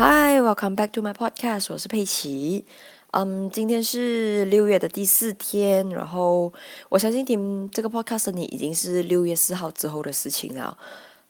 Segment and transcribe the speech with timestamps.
[0.00, 1.72] Hi, welcome back to my podcast。
[1.72, 2.64] 我是佩奇。
[3.10, 6.52] 嗯，今天是六月的第四天，然后
[6.88, 10.78] 我相信听这个 podcast 的你已经是六月四号之后的事情了。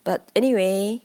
[0.05, 1.01] But anyway,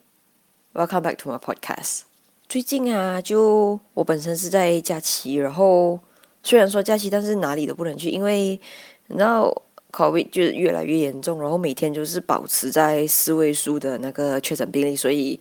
[0.74, 2.02] welcome back to my podcast。
[2.50, 5.98] 最近啊，就我本身是在假期，然后
[6.44, 8.60] 虽然说假期，但是哪里都不能去，因为
[9.08, 15.40] 你知道 COVID 就越来越严重，然后每天就是保持在四位数的那个确诊病例，所以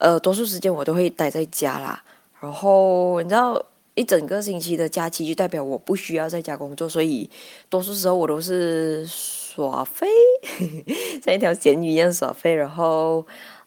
[0.00, 2.02] 呃，多数时间我都会待在家啦。
[2.40, 3.62] 然后你知道，
[3.94, 7.28] 一整个星期的假期就代表我不需要在家工作，所以
[7.68, 10.06] 多数时候我都是耍飞，
[11.22, 13.24] 像一条咸鱼一样耍飞，然后。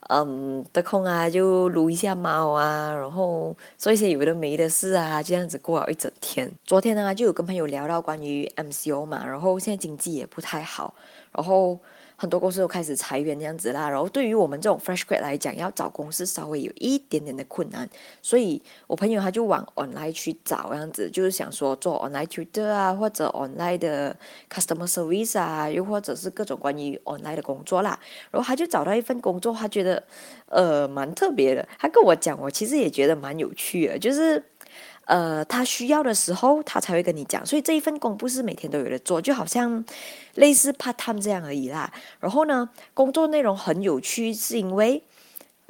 [0.09, 6.51] 嗯，得空啊就撸一下猫啊，然后做一些有的没的事啊，这样子过了一整天。
[6.65, 10.93] 昨天呢就有跟朋友聊到关于 MCO 嘛，然后现在经济也不太好，
[11.31, 11.79] 然后。
[12.15, 17.89] 很多公司都开始裁员这样子啦，然后对于我们这种 fresh grad 来讲，要找公司稍微有一点点的困难，
[18.21, 24.15] 所以我朋友他就往 online 去找这样子，就是想说做 online tutor 啊，或者 online 的
[24.49, 27.99] customer service 啊，又或者是各种关于 online 的工作啦。
[28.31, 30.03] 然后他就找到一份工作，他觉得
[30.47, 31.67] 呃蛮特别的。
[31.77, 34.43] 他跟我讲，我其实也觉得蛮有趣的，就是。
[35.05, 37.45] 呃，他需要的时候，他才会跟你讲。
[37.45, 39.83] 所以这一份工不是每天都有的做，就好像
[40.35, 41.91] 类似 part time 这样而已啦。
[42.21, 45.03] 然后呢，工作内容很有趣，是因为，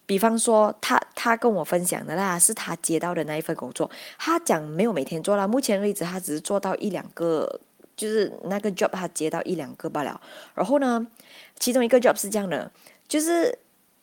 [0.06, 3.90] 比方说他他跟我分享的啦，是他接到的那一份工作。
[4.20, 7.60] 他讲没有每天做啦，目前为止他只是做到一两个，
[7.98, 10.22] 就是那个 job 他接到一两个罢了。
[10.54, 11.08] 然后呢，
[11.58, 12.72] 其中一个 job 是这样的，
[13.08, 13.58] 就是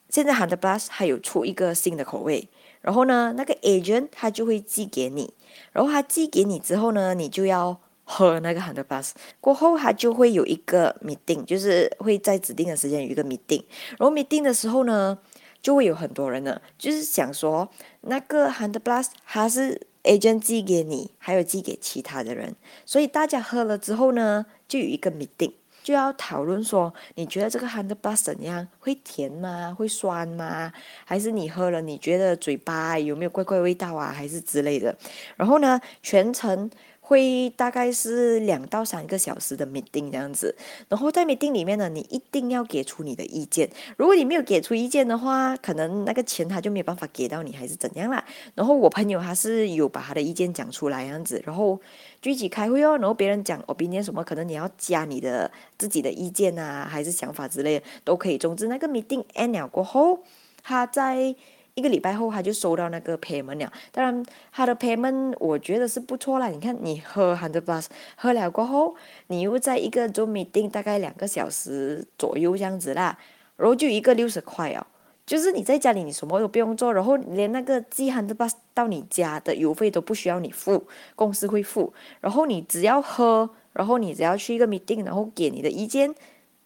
[0.09, 2.49] 现在 Hand Plus 还有出一个新的口味。
[2.81, 5.33] 然后呢，那个 agent 他就会寄给你，
[5.73, 9.13] 然后他寄给你之后呢，你就要喝那个 hundred plus。
[9.41, 13.63] 过后他就会有一个 meeting，就是会在指定的时间有一个 meeting。
[13.99, 15.19] 然后 meeting 的时候呢，
[15.61, 17.69] 就会有很多人呢，就是想说
[18.01, 22.57] 那个 hundred plus 他是 agent 寄给你，还有寄给其他的人，
[22.87, 25.53] 所以大家喝了之后呢，就有一个 meeting。
[25.83, 28.67] 就要讨论说，你觉得这个 hundred plus 怎样？
[28.79, 29.75] 会甜吗？
[29.77, 30.73] 会酸吗？
[31.05, 34.13] 还是你喝了，你觉得嘴巴有没有怪怪味道啊？
[34.13, 34.97] 还是之类的？
[35.37, 36.71] 然后呢，全程。
[37.03, 40.55] 会大概是两到三个小时的 meeting 这样子，
[40.89, 43.69] 然后在 meeting 里面呢，你一定要给出你的意见。
[43.97, 48.25] 如果你没有给出意见的话，可能那个钱他就没有办法给到你，还是怎样啦。
[48.55, 51.81] 然后我朋友他是有把他的意见讲出来这样子，然后
[52.21, 58.39] 具体开会哦，然后别人讲哦，别人什么，可能你要加你的自己的意见啊，还是想法之类的都可以。
[58.39, 60.21] 总之那个 meeting end 了过后，
[60.63, 61.35] 他在。
[61.75, 63.73] 一个礼拜后，他就收到那个 payment 了。
[63.93, 66.49] 当然，他的 payment 我觉得是不错啦。
[66.49, 67.87] 你看，你喝 hundred plus
[68.17, 68.97] 喝了过后，
[69.29, 73.17] 你又在一个 Zoom meeting 大概两个小时左右这样子啦，
[73.57, 74.85] 然后就一个六十块哦。
[75.31, 81.95] 就是你在家里你什么都不用做，然后连那个寄 hundred plus 到你家的邮费都不需要你付，公司会付。
[82.21, 86.13] 然后你只要喝，然后你只要去一个 meeting，然后给你的意见，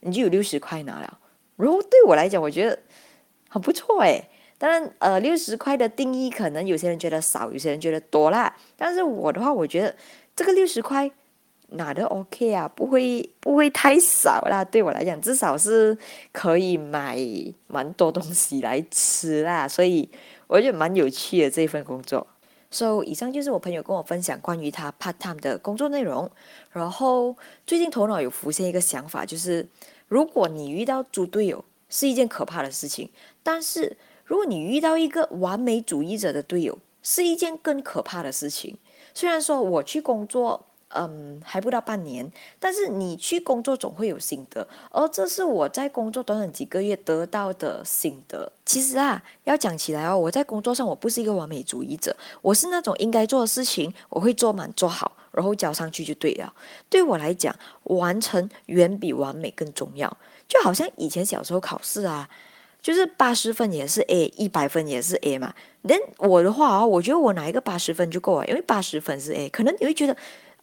[0.00, 1.18] 你就有六十块拿了。
[1.56, 2.78] 然后对我来讲，我觉得
[3.50, 4.30] 很不错诶。
[4.56, 8.56] 当然，呃，六十块的定义可能有些人觉得少，有些人觉得多啦。
[8.78, 9.94] 但是我的话，我觉得
[10.34, 11.10] 这个六十块
[11.74, 14.64] 拿的 OK 啊，不会不会太少啦。
[14.64, 15.96] 对我来讲，至少是
[16.32, 17.18] 可以买
[17.66, 19.68] 蛮多东西来吃啦。
[19.68, 20.08] 所以
[20.46, 22.26] 我觉得蛮有趣的这份工作。
[22.70, 26.30] So 以上就是我朋友跟我分享关于他 part time 的工作内容。
[26.72, 27.36] 然后
[27.66, 29.68] 最近头脑有浮现一个想法，就是
[30.08, 33.10] 如果你遇到猪队友是一件可怕的事情，
[33.42, 33.96] 但是。
[34.26, 38.78] 如果你遇到一个完美主义者的队友，是一件更可怕的事情。
[39.12, 48.50] 虽然说我去工作，嗯，还不到半年，但是你去工作总会有心得，而这是我在工作短短几个月得到的心得。
[48.64, 56.52] 其实啊，要讲起来哦，我在工作上我不是一个完美主义者，我是那种应该做的事情我会做满做好，然后交上去就对了。
[56.88, 57.54] 对我来讲，
[57.84, 60.16] 完成远比完美更重要。
[60.48, 62.28] 就好像以前小时候考试啊。
[62.84, 65.54] 就是八十分也是 A，一百分也是 A 嘛。
[65.80, 69.48] 那我的话啊，我觉得我拿一个八十分就够了，因为八十分是 A。
[69.48, 70.14] 可能你会觉得，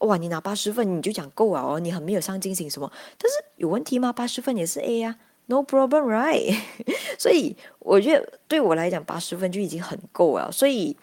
[0.01, 2.92] 哇，你拿八十分你就讲够了哦，你很没有上进心什么？
[3.18, 4.13] 但是有问题吗？
[4.13, 5.15] 八十分也是 A 呀
[5.48, 6.56] ，No problem，right？
[7.18, 10.51] 所以我觉得对我来讲，八十分就已经很够了。
[10.51, 10.95] 所以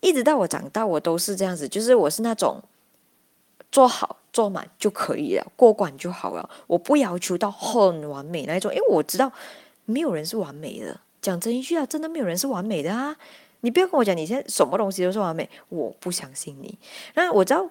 [0.00, 2.62] 一直到我长大，我都是这样子，就是我是那种
[3.70, 6.48] 做好做满就可以了，过关就好了。
[6.66, 9.30] 我不要求到很完美那种，因为我知道。
[9.86, 13.14] 没有人是完美的，讲真一句啊，真的没有人是完美的啊！
[13.60, 16.78] 你不要跟我讲你现在什么东西都是完美，我不相信你。
[17.12, 17.68] 那我知道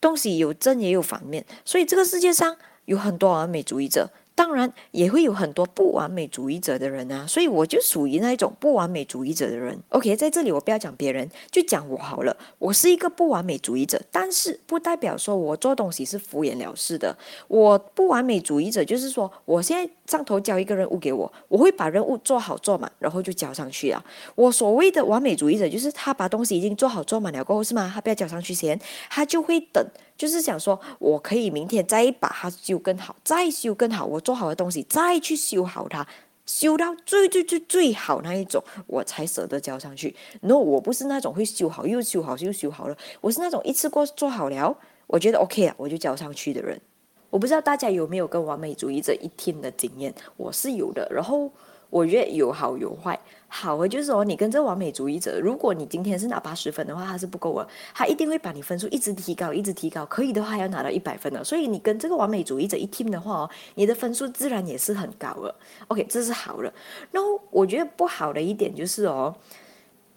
[0.00, 9.76] 东西有正也有反面，所以这个世界上有很多完美主义者，当然也会有很多不完美主义者的人啊，所以我就属于那一种不完美主义者的人。
[9.88, 12.36] OK，在这里我不要讲别人，就讲我好了。
[12.58, 17.18] 我是一个不完美主义者，但是不代表说我做东西是敷衍了事的。
[17.48, 24.02] 我不完美主义者就是说，我现在上头交一个任务给我，我会把任务做好做满，然后就交上去啊。
[24.34, 27.90] 我所谓的完美主义者，就是他把东西已经做好做满了过后，是吗？
[27.94, 29.86] 他不要交上去先，他就会等。
[30.16, 36.08] 就是想说，我可以明天再把它修更好，再修更好，我做好的东西再去修好它，
[36.46, 40.16] 修到最最最最好那一种，我才舍得交上去。
[40.40, 44.74] No，我不是那种会修好又修好又修好了，我是那种一次过做好了，
[45.06, 46.80] 我觉得 OK 啊，我就交上去的人。
[47.30, 51.08] 我不知道大家有没有跟完美主义者一天的经验，我是有的。
[51.10, 51.50] 然后。
[51.90, 61.42] 我觉得有好有坏，好的就是说，你跟这完美主义者，如果你今天是拿八十分的话，他是不够的，他一定会把你分数一直提高，一直提高，可以的话要拿到一百分的。
[61.42, 65.54] 所以你跟这个完美主义者一听的话哦，你的分数自然也是很高的。
[65.86, 66.70] OK，这是好的。
[67.10, 69.34] 然后我觉得不好的一点就是哦，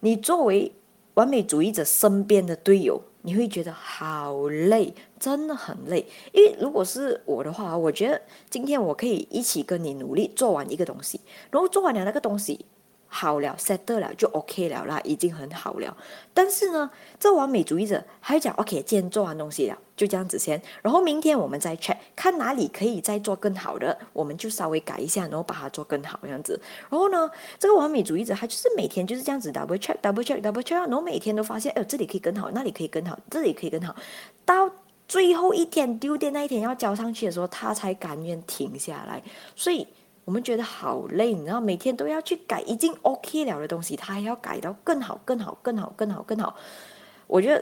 [0.01, 0.69] 你作为
[1.21, 2.99] 完美主义者身边的队友。
[3.23, 6.03] 你会觉得好累，真的很累。
[6.31, 8.19] 因为如果是我的话，我觉得
[8.49, 11.21] 今天我可以一起跟你努力做完一个东西，
[11.51, 12.65] 然后做完了那个东西。
[13.13, 15.97] 好了，set 了就 OK 了啦，已经很好了。
[16.33, 20.59] 但是呢，这完美主义者还讲 OK，今天做完东西了，就这样子先。
[20.81, 26.57] 然后明天我们再 check，看哪里可以再做更好的，我们就稍微改一下，然后把它做更好这样子。
[26.89, 27.29] 然后呢，
[27.59, 33.93] 这个完美主义者他就是每天就是这样子 double check，double check，double check，然后每天都发现，哎，这里可以更好，那里可以更好，这里可以更好。
[34.45, 34.71] 到
[35.09, 39.21] 最后一天丢电那一天要交上去的时候，他才甘愿停下来。
[39.53, 39.85] 所以。
[40.31, 46.55] 我们觉得好累，你知道，每天都要去改已经 OK 了的东西，他还要改到更好、更好、更好、更好、更好。
[47.27, 47.61] 我觉得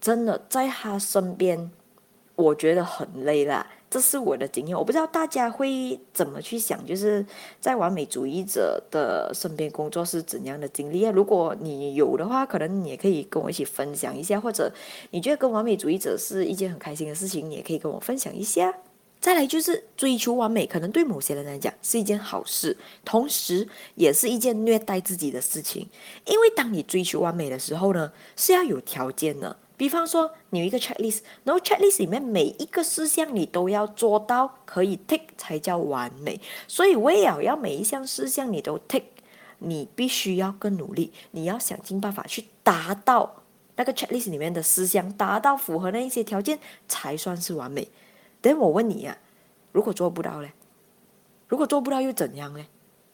[0.00, 1.72] 真的在他身边，
[2.36, 3.66] 我觉得很累啦。
[3.90, 7.26] 这是我的经验，我不知道大家会怎么去想，就是
[7.58, 11.10] 在完美主义者的身边工作是怎样的经历啊？
[11.10, 14.72] 如果你有的话，可能你也可以跟我一起分享一下，或者
[15.10, 18.72] 你觉得跟完美主义者是一件很开心的事情，你也可以跟我分享一下。
[19.24, 22.76] 再来就是追求完美，可能对某些人来讲是一件好事，
[23.06, 25.88] 同时也是一件虐待自己的事情。
[26.26, 29.56] 因为当你追求完美的时候呢，是要有条件的。
[29.78, 36.38] 比方说，你有一个 checklist，然后 checklist 里面每一个事项你都要做到，可以 tick 才叫完美。
[36.68, 39.04] 所以为了要每一项事项你都 tick，
[39.60, 43.42] 你必须要更努力，你要想尽办法去达到
[43.76, 47.88] 那个 checklist 里面的事项，达到符合那一些条件才算是完美。
[48.44, 49.16] 等我问你呀，
[49.72, 50.48] 如果做不到呢？
[51.48, 52.62] 如果做不到又怎样呢？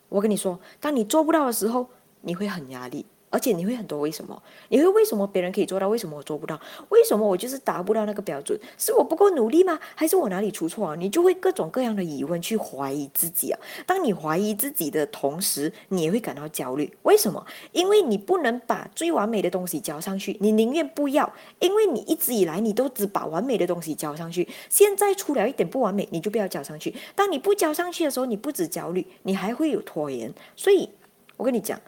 [0.08, 1.88] 我跟你说，当你做不到的时候，
[2.22, 3.06] 你会很压力。
[3.30, 4.42] 而且你会很多为什么？
[4.68, 6.60] 你会为什么别人可以做到，为什么我做不到？
[6.88, 8.58] 为什么我就是达不到那个标准？
[8.76, 9.78] 是我不够努力吗？
[9.94, 10.96] 还是我哪里出错啊？
[10.96, 13.60] 你就会各种各样的疑问去怀疑自己啊。
[13.86, 16.92] 当你怀疑自己的同时，你也会感到焦虑。
[17.04, 17.46] 为什么？
[17.70, 26.92] 因为你不能把最完美的东西交上去，你宁愿不要，因为你一直以来你都只把完美的东西交上去，现在出了一点不完美，你就不要交上去。
[27.14, 30.34] 当你不交上去的时候，你不止焦虑，你还会有拖延。
[30.56, 30.90] 所以，
[31.36, 31.80] 我跟你讲。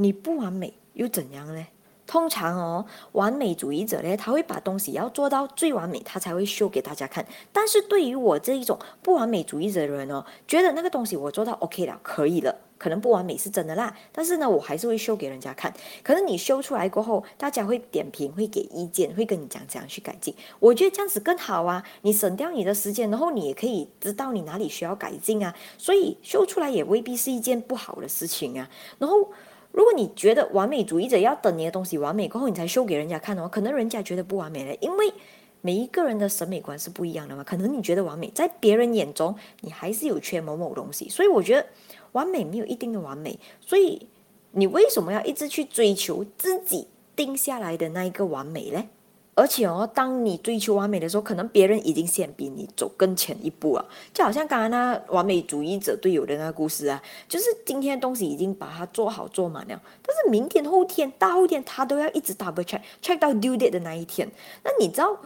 [0.00, 1.66] 你不完美又怎样呢？
[2.06, 7.24] 通常哦，完美主义者呢，他会把东西要做到最完美，他才会秀给大家看。
[7.52, 13.94] 但是对于我这一种不完美主义者的人哦，觉得那个东西我做到 OK 了，可以了，可能不完美是真的啦。
[14.10, 15.72] 但是呢，我还是会秀给人家看。
[16.02, 20.34] 可能你秀出来过后，大家会点评，会给意见，会跟你讲怎样去改进。
[20.58, 25.54] 我觉得这样子更好啊，你省掉你的时间，然后你也可以知道你哪里需要改进啊。
[25.78, 28.68] 所以秀出来也未必是一件不好的事情啊。
[28.98, 29.30] 然后。
[29.72, 35.12] 如果你觉得完美主义者要等你的东西完美过后你才秀给人家看的话，可能人家觉得不完美了，因为
[35.60, 37.44] 每一个人的审美观是不一样的嘛。
[37.44, 41.66] 可能你觉得完美，在别人眼中你还是有缺某某东西，所以我觉得
[42.12, 43.38] 完美没有一定的完美。
[43.60, 44.06] 所以
[44.52, 48.84] 你为什么要一直去追求自己定下来的那一个完美呢？
[49.34, 53.88] 而且哦，当你追求完美的时候，可能别人已经先比你走更前一步了。
[54.12, 64.30] 就好像刚刚那完美主义者队友的那个故事啊，就是今天东西已经把它做好做满了，但是明天、后天、大后天他都要一直 double check check 到 due date 的那一天。
[64.62, 65.16] 那你知道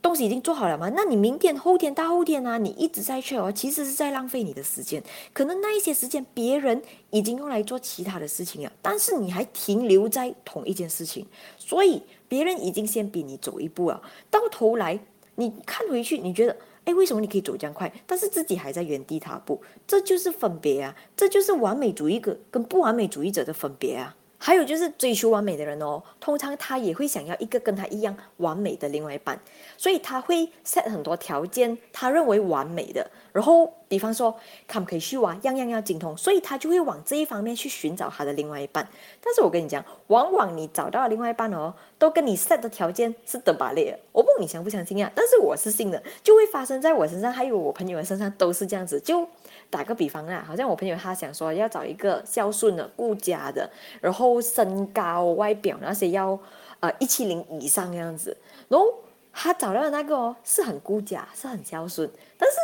[0.00, 0.90] 东西已经做好了吗？
[0.94, 5.02] 那你明天、后天、大后天啊，你一直在 check 哦，其实是在浪费你的时间。
[5.34, 6.80] 可能那一些时间别人
[7.10, 11.26] 已经用来做其他的事情了，但是你还停留在同一件事情，
[11.58, 12.00] 所以。
[12.32, 14.98] 别人已经先比你走一步了，到头来
[15.34, 19.60] 你看回去，你觉得，哎，为什么你可以走这样快，但是自己还在原地踏步？
[19.86, 24.16] 这就是分别啊，这就是完美主义者跟不完美主义者的分别啊。
[24.38, 29.38] 还有就是追求完美的人哦，通常他也会想要一个跟他一样完美的另外一半，
[29.76, 33.10] 所以他会 set 很多条件，他认为完美的。
[33.32, 34.34] 然后，比方说，
[34.66, 38.88] 可不可以修啊，样样要精通，所以他就会往这一方面去寻找他的另外一半。
[39.22, 43.94] 但是我跟你讲，往往你找到的另外一半哦，都跟你 set 的条件是德巴列。
[44.10, 45.12] 我不你相不相信啊？
[45.14, 48.98] 但是我是信的，就会发生在我身上，还有我朋友的身上都是这样子。
[48.98, 49.28] 就
[49.68, 53.68] 打个比方啊，好像我朋友他想说要找一个孝顺的、顾家的，
[54.00, 56.38] 然后身高、外表那些要
[56.80, 58.34] 呃一七零以上这样子。
[58.68, 58.86] 然后
[59.34, 62.56] 他找到的那个哦，是很顾家，是很孝顺，但是。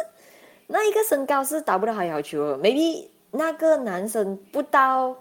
[0.71, 5.17] 那一个身高是达不到他要求，maybe 那个男生不到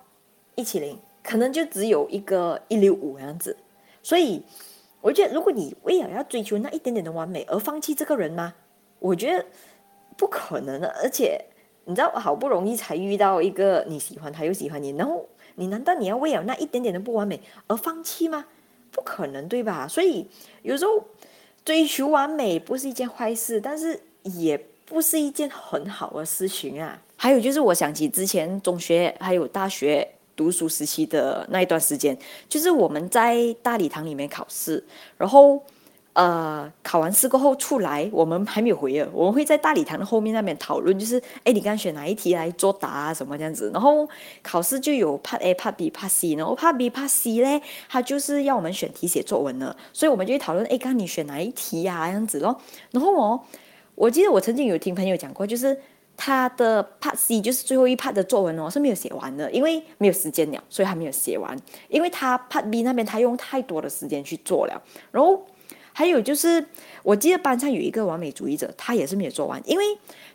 [0.56, 3.56] 一七零，可能就只有一个一六五样子。
[4.04, 4.44] 所以
[5.00, 8.54] 我觉得，如果你为了要追求那一点点的完美而放弃这个人吗？
[9.00, 9.46] 我觉得
[10.18, 10.90] 不可能的。
[11.02, 11.42] 而且
[11.86, 15.26] 你知道，好不容易才遇到一个你喜欢他又喜欢你，然后
[15.56, 18.46] 你难道你要为了那一点点的不完美而放弃吗？
[18.92, 19.88] 不可能，对吧？
[19.88, 20.28] 所以
[20.62, 21.06] 有时候
[21.64, 24.62] 追求完美不是一件坏事，但是也。
[24.88, 26.98] 不是一件很好的事情啊！
[27.18, 32.18] 还有就是，我想起之前中学还有大学读书时期的那一段时间，
[32.48, 34.82] 就是我们在大礼堂里面考试，
[35.18, 35.62] 然后
[36.14, 43.14] 呃考完试过后出来，我们还没有回啊，我们会在大礼堂的后面那边讨论，就是哎，你刚选哪一题来作答啊？
[43.14, 43.70] 什么这样子？
[43.74, 44.08] 然后
[44.42, 52.08] 考试就有 Part A、Part B、怕 C，然后 Part B、怕 C 呢，他就是要我们选题写作文了，所以我们就会讨论，哎，刚你选哪一题呀？
[52.08, 53.44] 这样子咯，然后我。
[53.98, 55.76] 我记得我曾经有听朋友讲过，就是
[56.16, 61.58] 他的 Part C 就是最后一 Part 的作文哦是没有写完的，因为没有时间了，所以还没有写完。
[61.90, 64.80] 因为他 Part B 那边他用太多的时间去做了。
[65.10, 65.44] 然后
[65.94, 66.64] 还有就是，
[67.02, 69.84] 我记得班上有一个完美主义者，他也是没有做完，因为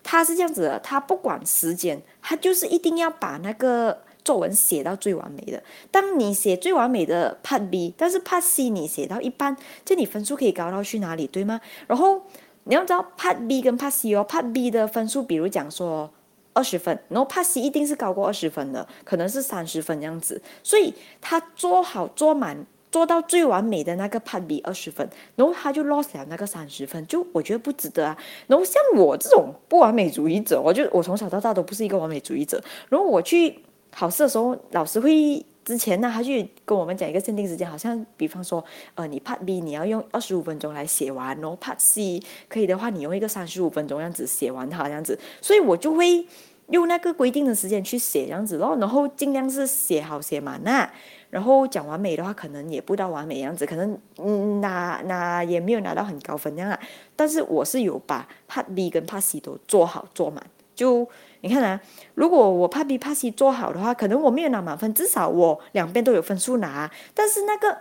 [0.03, 5.63] 他是这样子的，他不管时间，他就是一定要把那个作文写到最完美的。
[5.93, 11.61] 当你写最完美的 Part B，但是 Part C 你写到一半，这你分数可以高到去哪里，对吗？
[11.87, 12.23] 然后。
[12.65, 16.11] 你要知道，Part B 跟 Part C 哦，Part B 的分数，比如讲说
[16.53, 20.41] 二十分，然后 Part C 一定是高过二十分的，可能是三十分这样子。
[20.63, 28.17] 所以他做好做满，做到最完美的那个 Part B 二十分，然后他就 lost 了那个三十分，就我觉得不值得啊。
[28.47, 32.63] 然后像我这种不完美主义者，我就我从小到大都不是一个完美主义者。
[32.89, 33.59] 然后我去
[33.93, 35.45] 考试的时候，老师会。
[35.65, 38.65] 之前呢，他去跟我们讲一个限定时间，好像比方说，
[38.97, 46.27] 呃，你 Part B 你要用二十五分钟来写完，然后 Part C 可以的话，你用一个三十五分钟样子写完它这样子，所以我就会
[46.71, 50.91] 用那个规定的时间去写这样子咯，然后尽量是写好写满那，
[51.31, 56.81] 然后讲完美的话，可能也不到完美样子，可能嗯拿拿也没有拿到很高分这样啊，
[57.15, 60.45] 但是我是有把 Part B 跟 Part C 都做好做满，
[60.83, 61.09] 就。
[61.45, 61.81] 你看啊，
[62.15, 66.89] 如果我怕 B 怕 C 做好的话，可能我没有拿满分，至少我两边都有分数拿。
[67.15, 67.77] 但是那个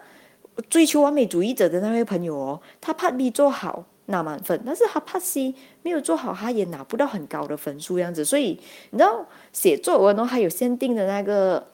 [0.68, 5.54] 追求完美主义者的那位朋友哦，他怕 B 做好拿满分，但是他怕 C
[5.84, 8.26] 没有做好，他也拿不到很高的分数样子。
[8.26, 11.68] 所以你知道写作文哦，还有限定的那个，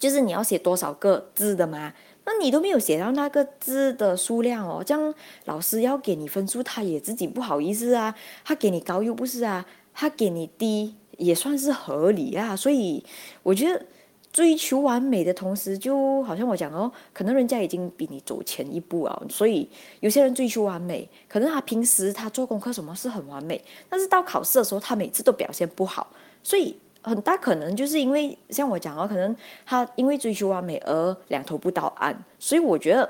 [0.00, 1.92] 就是你要写多少个字的嘛？
[2.24, 8.12] 那你都没有写到那个字的数量哦，这样老师要给你分数，他也自己不好意思啊，
[8.44, 9.64] 他给你高又不是啊。
[9.98, 13.02] 他给你低也算是合理啊，所以
[13.42, 13.82] 我觉得
[14.30, 19.66] 追求完美的同时，就好像我讲哦，可能人家已经比你走前一步啊，所以
[20.00, 26.06] 有些人追求完美，可能他平时他做功课什么是很完美，但是到考试的时候他每次都表现不好，
[26.42, 29.34] 所以很大可能就是因为像我讲哦，可能
[29.64, 33.08] 他因为追求完美而两头不到岸，所以我觉得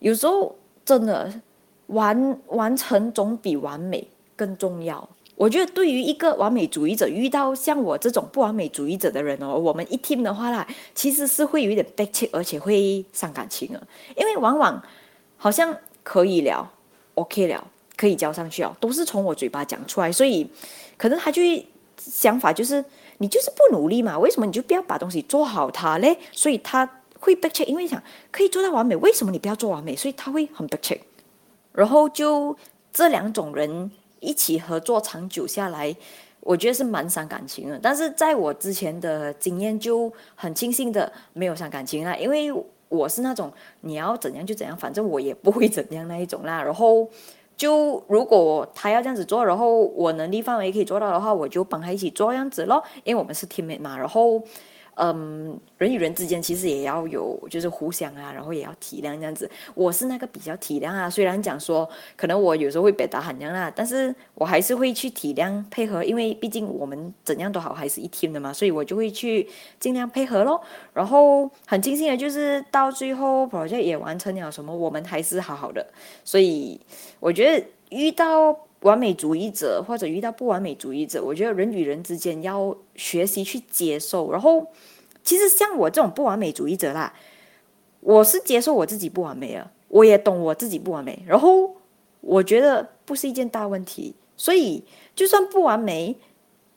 [0.00, 0.52] 有时候
[0.84, 1.32] 真的
[1.86, 5.08] 完完成总比完美更重要。
[5.36, 13.82] 我觉得对于一个完美主义者，遇到像我这种不完美主义者的人哦，我们一 team 的话啦，其实是会有一点悲切，而且会伤感情啊。
[14.16, 14.82] 因为往往
[15.36, 16.72] 好像可以了
[17.14, 17.62] ，OK 了，
[17.98, 20.48] 可以交上去哦，都是从我嘴巴讲出来，所以
[20.96, 21.42] 可能他就
[21.98, 22.82] 想法就是
[23.18, 26.16] 你就是不努力嘛，为什么你就不要把东西做好它嘞？
[26.32, 26.88] 所以他
[27.20, 28.02] 会悲切，因为想
[28.32, 29.94] 可以做到完美，为什么你不要做完美？
[29.94, 30.98] 所以他会很悲切。
[31.74, 32.56] 然后就
[32.90, 33.90] 这两种人。
[34.20, 35.94] 一起合作长久下来，
[36.40, 37.78] 我觉得是蛮伤感情的。
[37.82, 42.52] 但是在我之前的经验就很庆幸的没有伤感情啦，因为
[42.88, 46.62] 我是那种你要怎样就怎样，反正我也不会怎样那一种啦。
[46.62, 47.08] 然后
[47.56, 52.82] 就如果他要这样子做，然后我能力范围可以做到的话，我就帮他一起做样子咯。
[53.02, 53.98] 因为我们是 team 嘛。
[53.98, 54.40] 然后
[54.98, 59.50] 嗯，人与人之间其实也要有，就是互相啊，然后也要体谅这样子。
[59.74, 69.46] 我是那个比较体谅啊，虽然讲说可能我有时候会表达很娘啦，但是我还是会去体谅配合，因为毕竟我们怎样都好还是一 team 的嘛，所以我就会去
[69.78, 70.60] 尽量配合咯。
[70.94, 75.86] 然后很庆幸的就是到最后 project 也完成了，什么我们还是好好的。
[76.24, 76.80] 所以
[77.20, 84.66] 我觉得遇到完美主义者或者遇到不完美主义者，我觉得人与人之间要学习去接受，然后。
[85.28, 87.12] 其实像我这种不完美主义者啦，
[87.98, 91.74] 我是接受我自己不完美的，我也懂我自己不完美，然后
[92.20, 94.84] 我觉得不是一件大问题，所以
[95.16, 96.14] 就算不完美，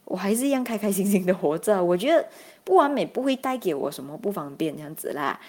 [0.06, 1.84] 我还是一样开开心心的活着。
[1.84, 2.28] 我觉得
[2.64, 5.40] 不完美不会带给我什么不方便这样子啦。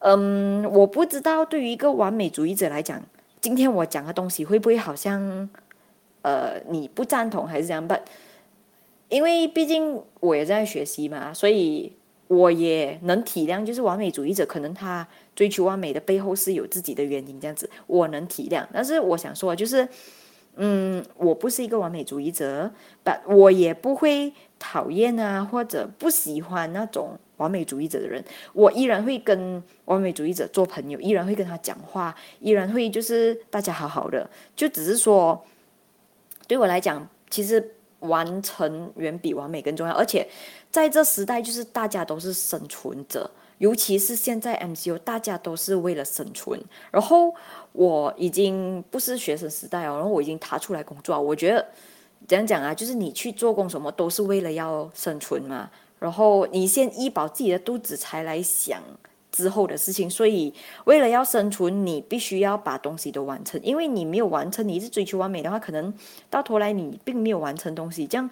[0.00, 3.00] 嗯，我不知道对于一个完美主义者来讲，
[3.40, 5.48] 今天我讲的东西会不会好像
[6.22, 7.86] 呃你不赞同还是这样？
[7.86, 7.94] 不，
[9.08, 11.92] 因为毕竟我也在学习嘛，所以。
[12.28, 18.66] 我也能体谅，就是完美主义者，可能他追求完美的背后是有自己的原因，这样子我能体谅。
[18.70, 19.88] 但是我想说，就是，
[20.56, 22.70] 嗯，我不是一个完美主义者，
[23.02, 28.22] 但我也不会讨厌啊，或者不喜欢那种完美主义者的人。
[28.52, 34.28] 我依然会跟完美主义者做朋友，依然会跟他讲话，依然会就是大家好好的。
[34.54, 35.42] 就只是说，
[36.48, 37.76] 对我来讲，其实。
[38.02, 40.24] 完成远比完美更重要，而且
[40.70, 43.28] 在这时代，就是大家都是生存者，
[43.58, 46.62] 尤其是现在 MCU，大家都是为了生存。
[46.92, 47.34] 然后
[47.72, 51.66] 我已经不是学生时代哦，然后我已经踏出来工作，我觉得
[52.28, 58.80] 怎样讲啊，就是你去做工什么都是为了要生存嘛，然后你先医饱自己的肚子，才来想。
[59.38, 60.52] 之后的事情，所以
[60.84, 63.60] 为了要生存，你必须要把东西都完成。
[63.62, 65.94] 因为你没有完成，你一直追求完美的话，可能
[66.28, 68.28] 到头来你并没有完成东西，这样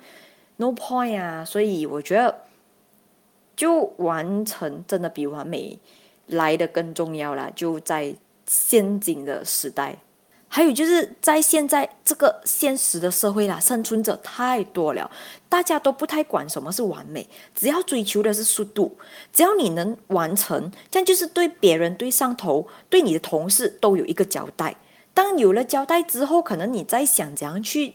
[0.57, 1.45] no point 啊。
[1.45, 2.37] 所以我觉得，
[3.55, 5.79] 就完成真的比完美
[6.27, 7.49] 来的更重要啦。
[7.55, 8.13] 就在
[8.47, 9.97] 现今的时代。
[10.49, 15.11] 还有就是在现在这个现实的社会啦，生存者太多了，
[15.49, 18.97] 大家都不太管什么是完美，只要追求的是速度，
[19.33, 24.77] 只要你能完成，这样就是对别人、对上头、对你的同事都有一个交代。
[25.13, 27.95] 当有了交代之后，可能你在想怎样去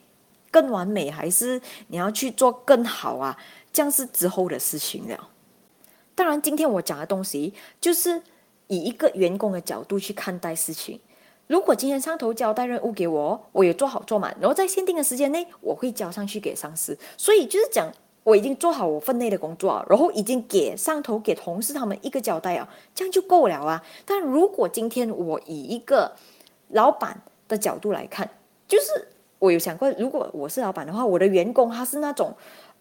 [0.51, 3.37] 更完美，还是你要去做更好啊？
[3.73, 5.29] 这样是之后的事情了。
[6.13, 8.21] 当然，今天我讲的东西就是
[8.67, 10.99] 以一个员工的角度去看待事情。
[11.51, 16.97] 如果今天上头交代任务给我，我有做好做满，然后在限定的时间内，我会交上去给上司。
[17.17, 17.91] 所以就是讲，
[18.23, 23.83] 我已经做好我分内的工作，然后已经给上头、给同事他们一个交代啊，这样就够了啊。
[24.05, 26.09] 但如果今天我以一个
[26.69, 28.29] 老板的角度来看，
[28.65, 32.33] 就是我有想过，如果我是老板的话，我的员工他是那种。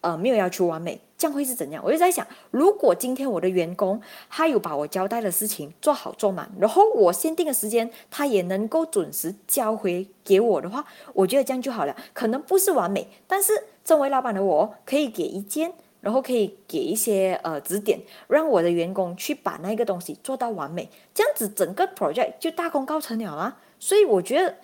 [0.02, 1.82] 呃，没有要求完美，这样会是怎样？
[1.84, 10.82] 我就在想，如果今天我的员工他有把我交代的事情做好做满，然后我限定的时间他也能够准时交回给我的话，
[11.12, 11.94] 我觉得这样就好了。
[12.14, 13.52] 可能不是完美，但是
[13.84, 23.58] 作为老板的我可以给意见，然后可以给一些呃指点，让我的员工去把那个东西做到完美，这样子整个 project 就大功告成了啊。
[23.78, 24.56] 所以我觉得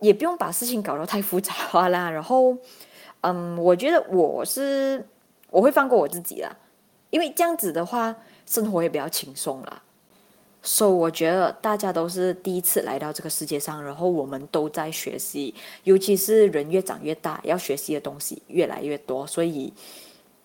[0.00, 2.56] 也不用把事情搞得太复杂啦，然后。
[3.22, 5.04] 嗯，我觉得我是
[5.50, 6.56] 我会放过我自己啦，
[7.10, 8.14] 因为这样子的话，
[8.46, 9.82] 生活也比较轻松啦。
[10.64, 19.72] 所以我觉得大家都是第一次来到这个世界上，然后我们都在学习，尤其是人越长越大，要学习的东西越来越多，所以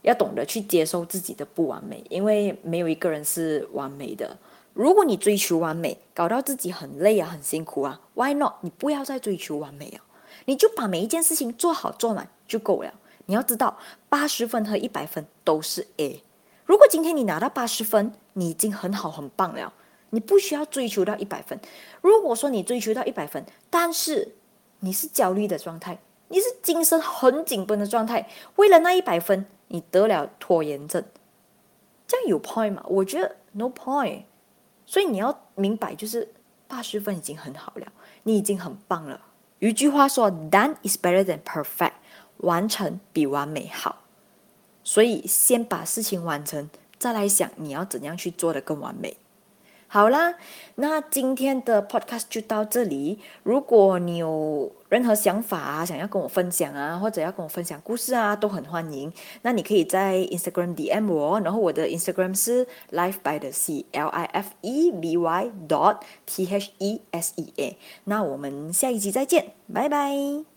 [0.01, 4.35] 要懂得去接受自己的不完美，因为没有一个人是完美的。
[4.73, 8.53] 如果你追求完美，搞到自己很累啊，很辛苦啊，Why not？
[8.61, 10.01] 你不要再追求完美啊，
[10.47, 12.27] 你就把每一件事情做好做满。
[12.47, 12.93] 就够了。
[13.25, 16.23] 你要知道，八十分和一百分都是 A。
[16.63, 19.73] 如果今天你拿到八十分，你已经很好很棒了，
[20.11, 21.59] 你不需要追求到一百分。
[22.01, 24.35] 如果说你追求到一百分，但是
[24.79, 31.03] 你是焦虑的状态，你是精神很紧绷的状态，为了那一百分，你得了拖延症，
[32.07, 32.81] 这样有 point 吗？
[32.87, 34.23] 我觉得 no point。
[34.85, 36.33] 所以你要明白，就是
[36.65, 37.91] 八十分已经很好了，
[38.23, 39.19] 你已经很棒了。
[39.59, 41.93] 有一句话说，done is better than perfect。
[42.37, 44.03] 完成比完美好，
[44.83, 49.17] 所以先把事情完成，再来想你要怎样去做的更完美。
[49.89, 50.35] 好啦，
[50.75, 53.19] 那今天的 podcast 就到这里。
[53.43, 59.11] 如果你有任何想法啊，想要跟我分享啊，或者要跟我分享故事啊，都很欢迎。
[59.43, 66.01] 那你可以在 Instagram DM 我，然后我的 Instagram 是 Life by the Sea，L I F E B Y dot
[66.25, 67.77] T H E S E A。
[68.03, 70.56] 那我们下一集再见，拜拜。